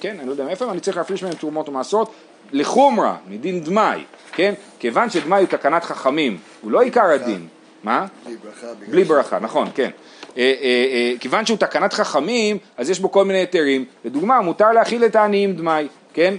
[0.00, 2.12] כן, אני לא יודע מאיפה הם, אני צריך להפריש מהם תרומות ומעשרות
[2.52, 4.54] לחומרה, מדין דמאי, כן?
[4.78, 7.46] כיוון שדמאי הוא תקנת חכמים, הוא לא עיקר הדין.
[7.84, 8.06] מה?
[8.24, 8.66] בלי ברכה.
[8.88, 9.90] בלי ברכה, נכון, כן.
[10.36, 13.84] אה, אה, אה, כיוון שהוא תקנת חכמים, אז יש בו כל מיני היתרים.
[14.04, 16.34] לדוגמה, מותר להכיל את העניים דמאי, כן?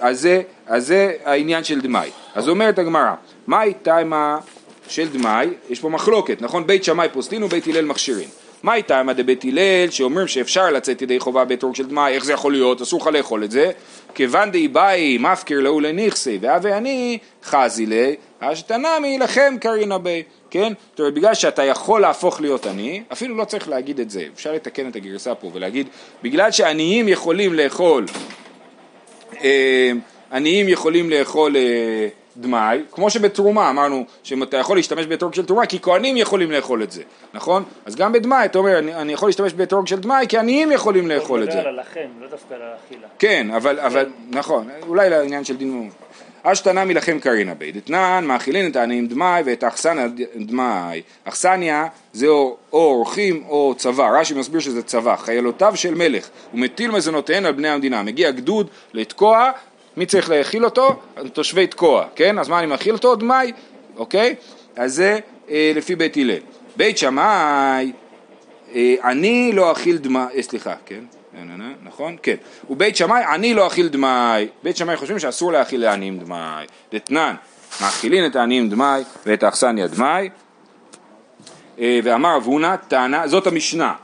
[0.00, 2.10] אז זה, אז זה העניין של דמאי.
[2.34, 3.12] אז אומרת הגמרא,
[3.48, 4.38] מאי תימה
[4.88, 6.66] של דמאי, יש פה מחלוקת, נכון?
[6.66, 8.28] בית שמאי פוסטין ובית הלל מכשירין.
[8.64, 12.52] מאי תימה דבית הלל, שאומרים שאפשר לצאת ידי חובה באתרוג של דמאי, איך זה יכול
[12.52, 12.80] להיות?
[12.80, 13.70] אסור לך לאכול את זה.
[14.14, 20.22] כיוון דאי באי מפקיר לאו לנכסי, ואבי אני חזי לי, אשתנמי לכם קרינה בי.
[20.50, 20.72] כן?
[20.90, 24.52] זאת אומרת, בגלל שאתה יכול להפוך להיות עני, אפילו לא צריך להגיד את זה, אפשר
[24.52, 25.88] לתקן את הגרסה פה ולהגיד,
[26.22, 28.04] בגלל שעניים יכולים לאכול,
[29.44, 29.92] אה,
[30.32, 35.78] עניים יכולים לאכול אה, דמאי, כמו שבתרומה אמרנו שאתה יכול להשתמש באתרוג של תרומה כי
[35.82, 37.02] כהנים יכולים לאכול את זה,
[37.34, 37.64] נכון?
[37.84, 41.08] אז גם בדמאי אתה אומר אני, אני יכול להשתמש באתרוג של דמאי כי עניים יכולים
[41.08, 41.52] לאכול את זה.
[41.52, 43.08] הוא מדבר על הלחם, לא דווקא על האכילה.
[43.18, 45.90] כן, אבל, אבל נכון, אולי לעניין של דין
[46.46, 51.02] אשתנה מלכם קרינה בי, דתנן מאכילין את העניים דמאי ואת האכסניה דמאי.
[51.24, 56.90] אכסניה זה או אורחים או צבא, רש"י מסביר שזה צבא, חיילותיו של מלך, הוא מטיל
[56.90, 59.50] מזונותיהן על בני המדינה, מגיע גדוד לתקוע,
[59.96, 61.00] מי צריך להאכיל אותו?
[61.32, 62.38] תושבי תקוע, כן?
[62.38, 63.16] אז מה אני מאכיל אותו?
[63.16, 63.52] דמאי,
[63.96, 64.34] אוקיי?
[64.76, 65.18] אז זה
[65.50, 66.38] אה, לפי בית הלל.
[66.76, 67.92] בית שמאי,
[68.74, 71.04] אה, אני לא אכיל דמאי, אה, סליחה, כן?
[71.82, 72.16] נכון?
[72.22, 72.34] כן.
[72.70, 74.48] ובית שמאי, אני לא אכיל דמאי.
[74.62, 76.66] בית שמאי חושבים שאסור להאכיל לעניים דמאי.
[76.92, 77.34] דתנן,
[77.80, 80.28] מאכילין את העניים דמאי ואת האכסניה דמאי.
[81.78, 83.94] אה, ואמר רב הונא, טענה, זאת המשנה.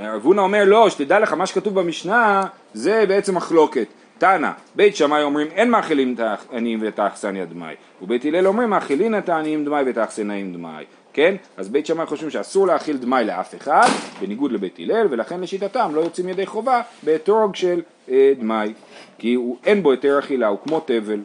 [0.00, 3.86] רב הונא אומר לא, שתדע לך מה שכתוב במשנה זה בעצם מחלוקת.
[4.18, 9.18] תנא, בית שמאי אומרים אין מאכילים את העניים ואת האכסניה דמאי, ובית הלל אומרים מאכילין
[9.18, 10.84] את העניים דמאי ואת האכסנאים דמאי.
[11.12, 11.34] כן?
[11.56, 13.88] אז בית שמאי חושבים שאסור להאכיל דמאי לאף אחד,
[14.20, 18.72] בניגוד לבית הלל, ולכן לשיטתם לא יוצאים ידי חובה באתרוג של אה, דמאי,
[19.18, 21.20] כי הוא, אין בו היתר אכילה, הוא כמו תבל.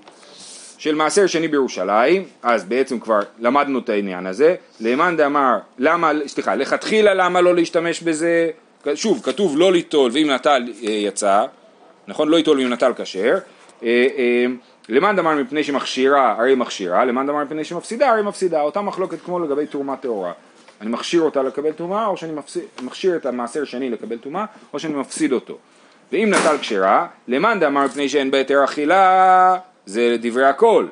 [0.78, 6.56] של מעשר שני בירושלים, אז בעצם כבר למדנו את העניין הזה, למאן דאמר, למה, סליחה,
[6.56, 8.50] לכתחילה למה לא להשתמש בזה,
[8.96, 11.46] שוב, כתוב לא ליטול ואם נטל אה, יצא,
[12.08, 12.30] נכון?
[12.30, 13.38] לא ליטול ואם נטל כשר,
[13.84, 14.46] אה, אה,
[14.90, 19.40] למאן דאמר מפני שמכשירה הרי מכשירה, למאן דאמר מפני שמפסידה הרי מפסידה, אותה מחלוקת כמו
[19.40, 20.32] לגבי תרומה טהורה.
[20.82, 24.80] אני מכשיר אותה לקבל טומאה או שאני מפסיד, מכשיר את המעשר שני לקבל טומאה או
[24.80, 25.58] שאני מפסיד אותו.
[26.12, 30.86] ואם נטל כשרה, למאן דאמר מפני שאין בה היתר אכילה זה דברי הכל.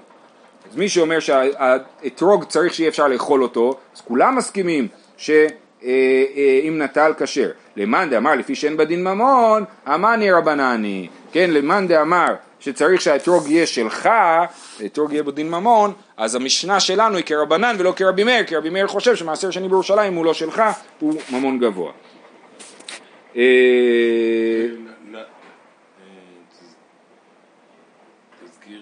[0.72, 5.50] אז מי שאומר שהאתרוג צריך שיהיה אפשר לאכול אותו, אז כולם מסכימים שאם
[5.84, 7.50] אה, נטל כשר.
[7.76, 11.08] למאן דאמר לפי שאין בדין ממון, אמני רבנני.
[11.32, 14.10] כן, למאן דאמר שצריך שהאתרוג יהיה שלך,
[14.80, 18.88] האתרוג יהיה בדין ממון, אז המשנה שלנו היא כרבנן ולא כרבי מאיר, כי רבי מאיר
[18.88, 20.64] חושב שמעשר שני בירושלים הוא לא שלך,
[21.00, 21.92] הוא ממון גבוה.
[23.36, 23.42] אה,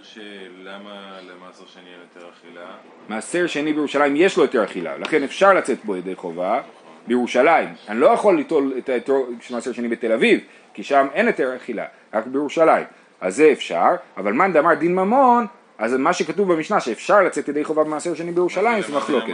[0.03, 2.65] שלמה למעשר שני אין יותר אכילה?
[3.09, 6.61] מעשר שני בירושלים יש לו יותר אכילה, לכן אפשר לצאת בו ידי חובה
[7.09, 7.69] בירושלים.
[7.87, 10.39] אני לא יכול ליטול את האתרוג של מעשר שני בתל אביב,
[10.73, 12.83] כי שם אין יותר אכילה, רק בירושלים.
[13.21, 15.45] אז זה אפשר, אבל מאן דאמר דין ממון,
[15.77, 19.33] אז מה שכתוב במשנה שאפשר לצאת ידי חובה במעשר שני בירושלים זה מחלוקת.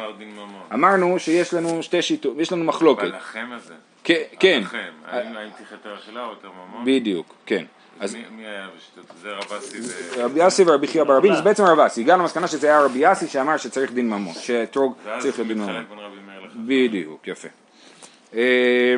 [0.73, 3.03] אמרנו שיש לנו שתי שיטות, יש לנו מחלוקת.
[3.03, 3.73] בלחם הזה?
[4.03, 4.21] כן.
[4.39, 4.63] כן.
[5.05, 6.85] האם צריך יותר אכילה או יותר ממון?
[6.85, 7.65] בדיוק, כן.
[7.99, 8.15] אז...
[8.15, 9.05] מי היה בשיטות?
[9.21, 10.23] זה רב אסי ו...
[10.23, 12.01] רבי אסי ורבי חייא ברבים, זה בעצם רב אסי.
[12.01, 15.85] הגענו למסקנה שזה היה רבי אסי שאמר שצריך דין ממון, שאתרוג צריך דין ממון.
[16.55, 17.47] בדיוק, יפה.
[18.36, 18.95] אה,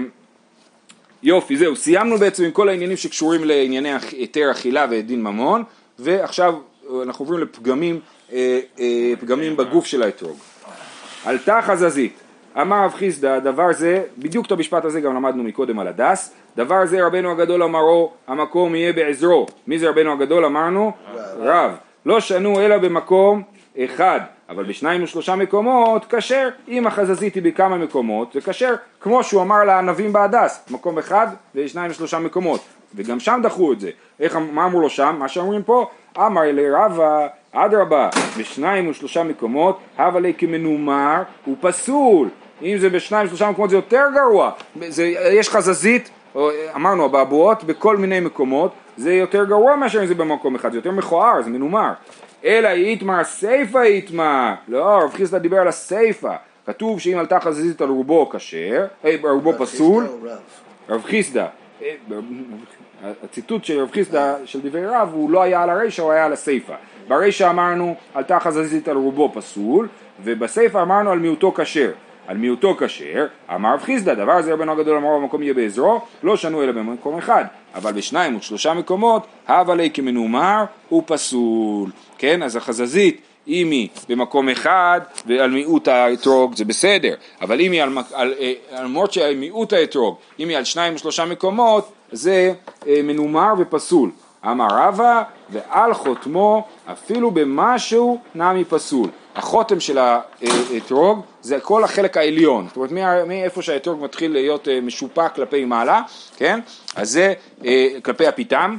[1.24, 5.64] יופי, זהו, סיימנו בעצם עם כל העניינים שקשורים לענייני היתר אכילה ודין ממון,
[6.00, 6.54] ועכשיו
[7.04, 8.00] אנחנו עוברים לפגמים
[8.34, 10.38] אה, אה, פגמים בגוף של האתרוג.
[11.26, 12.14] עלתה חזזית,
[12.62, 16.86] אמר רב חיסדא, דבר זה, בדיוק את המשפט הזה גם למדנו מקודם על הדס, דבר
[16.86, 19.46] זה רבנו הגדול אמרו, המקום יהיה בעזרו.
[19.68, 20.92] מי זה רבנו הגדול אמרנו?
[21.40, 21.72] רב.
[22.06, 23.44] לא שנו אלא במקום
[23.80, 29.42] אחד, אבל בשניים ושלושה מקומות כשר, אם החזזית היא בכמה מקומות זה כשר, כמו שהוא
[29.42, 32.62] אמר לענבים בהדס, מקום אחד ושניים ושלושה מקומות,
[32.96, 33.90] וגם שם דחו את זה.
[34.20, 35.16] איך, מה אמרו לו שם?
[35.20, 42.30] מה שאומרים פה, אמר לרבה, אדרבה, בשניים ושלושה מקומות, הווה לי כמנומר, הוא פסול.
[42.62, 44.52] אם זה בשניים ושלושה מקומות זה יותר גרוע,
[44.88, 46.10] זה, יש חזזית,
[46.76, 50.92] אמרנו אבעבועות בכל מיני מקומות, זה יותר גרוע מאשר אם זה במקום אחד, זה יותר
[50.92, 51.92] מכוער, זה מנומר.
[52.48, 57.90] אלא איתמר סיפא איתמר, לא, רב חיסדא דיבר על הסיפא, כתוב שאם עלתה חזזית על
[57.90, 60.08] רובו כשר, אה, רובו פסול,
[60.90, 61.46] רב חיסדא,
[61.82, 61.96] אה,
[63.24, 66.34] הציטוט של רב חיסדא של דברי רב הוא לא היה על הרישא, הוא היה על
[66.34, 66.74] הסיפא.
[67.08, 69.88] ברישא אמרנו עלתה חזזית על רובו פסול,
[70.24, 71.92] ובסיפא אמרנו על מיעוטו כשר.
[72.28, 76.38] על מיעוטו כשר, אמר רב חיסדא, דבר זה רבנו הגדול אמרו במקום יהיה בעזרו, לא
[76.38, 77.46] שנו אלא במקום אחד,
[77.78, 84.50] אבל בשניים ושלושה מקומות, הווה לי כמנומר הוא פסול, כן, אז החזזית אם היא במקום
[84.50, 89.74] אחד ועל מיעוט האתרוג זה בסדר, אבל אם היא על, על, אה, למרות שעל מיעוט
[89.74, 92.54] האתרוג, אם היא על שניים ושלושה מקומות, זה
[92.88, 94.12] אה, מנומר ופסול.
[94.46, 99.10] אמר רבא ועל חותמו אפילו במשהו נמי פסול.
[99.38, 102.92] החותם של האתרוג זה כל החלק העליון, זאת אומרת
[103.28, 106.02] מאיפה שהאתרוג מתחיל להיות אה, משופע כלפי מעלה,
[106.38, 106.60] כן?
[106.96, 107.34] אז זה
[107.66, 108.78] אה, כלפי הפיתם,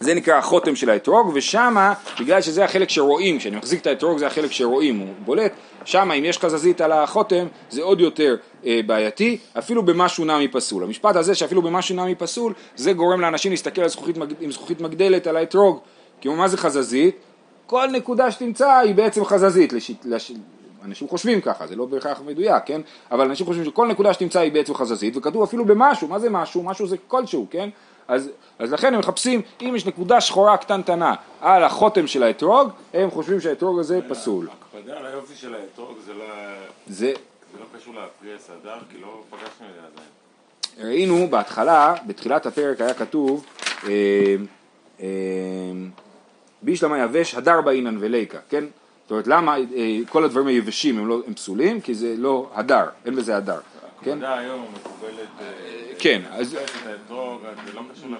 [0.00, 4.26] זה נקרא החותם של האתרוג, ושמה, בגלל שזה החלק שרואים, כשאני מחזיק את האתרוג זה
[4.26, 5.52] החלק שרואים, הוא בולט,
[5.84, 10.84] שמה אם יש חזזית על החותם זה עוד יותר אה, בעייתי, אפילו במשהו נמי פסול.
[10.84, 15.26] המשפט הזה שאפילו במשהו נמי פסול, זה גורם לאנשים להסתכל על זכוכית, עם זכוכית מגדלת
[15.26, 15.78] על האתרוג,
[16.20, 17.16] כי מה זה חזזית?
[17.70, 19.90] כל נקודה שתמצא היא בעצם חזזית, לש...
[20.04, 20.32] לש...
[20.84, 22.80] אנשים חושבים ככה, זה לא בהכרח מדויק, כן?
[23.10, 26.62] אבל אנשים חושבים שכל נקודה שתמצא היא בעצם חזזית, וכתוב אפילו במשהו, מה זה משהו?
[26.62, 27.68] משהו זה כלשהו, כן?
[28.08, 33.10] אז, אז לכן הם מחפשים, אם יש נקודה שחורה קטנטנה על החותם של האתרוג, הם
[33.10, 34.48] חושבים שהאתרוג הזה פסול.
[34.48, 36.24] הקפדה על היופי של האתרוג זה לא...
[36.86, 37.12] זה...
[37.52, 40.90] זה לא קשור לפרי הסדר, כי לא פגשנו את זה עדיין.
[40.90, 43.46] ראינו בהתחלה, בתחילת הפרק היה כתוב
[43.84, 43.90] אה,
[45.00, 45.06] אה,
[46.70, 48.64] בישלמה יבש הדר באינן וליקה, כן?
[49.02, 51.80] זאת אומרת למה אה, כל הדברים היבשים הם, לא, הם פסולים?
[51.80, 53.58] כי זה לא הדר, אין בזה הדר.
[54.02, 54.10] כן?
[54.10, 55.28] הקפדה היום מקובלת...
[55.40, 55.46] אה,
[55.98, 56.50] כן, אז...
[56.50, 56.58] זה
[57.74, 58.10] לא קשור?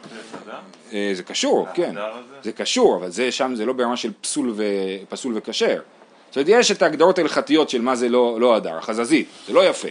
[0.92, 1.94] אה, זה קשור, כן.
[2.42, 4.64] זה קשור, אבל זה שם זה לא ברמה של פסול, ו...
[5.08, 5.80] פסול וכשר.
[6.28, 9.68] זאת אומרת, יש את ההגדרות ההלכתיות של מה זה לא, לא הדר, החזזית, זה לא
[9.68, 9.88] יפה.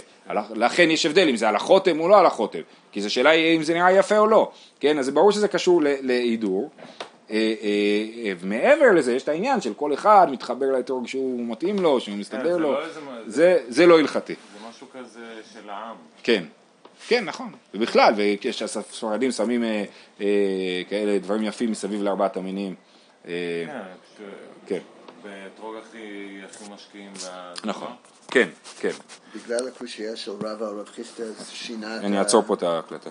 [0.56, 2.60] לכן יש הבדל אם זה על החותם או לא על החותם,
[2.92, 5.00] כי זו שאלה אם זה נראה יפה או לא, כן?
[5.00, 6.70] אז ברור שזה קשור להידור.
[7.32, 12.00] אה, אה, ומעבר לזה יש את העניין של כל אחד מתחבר לאתרוג שהוא מתאים לו,
[12.02, 12.82] שהוא מסתדר זה לו, לא
[13.28, 14.34] זה- זה לא הלכתי.
[14.54, 15.20] זה משהו כזה
[15.54, 15.96] של העם.
[16.24, 16.44] כן,
[17.08, 19.84] כן נכון, ובכלל, וכשהספרדים שמים אה,
[20.22, 20.26] אה,
[20.90, 22.76] כאלה דברים יפים מסביב לארבעת המינים,
[23.28, 23.32] אה,
[23.68, 24.24] כן,
[24.68, 24.80] כן,
[25.24, 25.98] באתרוג הכי
[26.50, 27.12] הכי משקיעים.
[27.66, 27.92] נכון,
[28.32, 28.92] כן, כן,
[29.36, 33.06] בגלל הקושייה של רבא או רב חיסטה, אז שינה את אני אעצור פה את ההקלטה.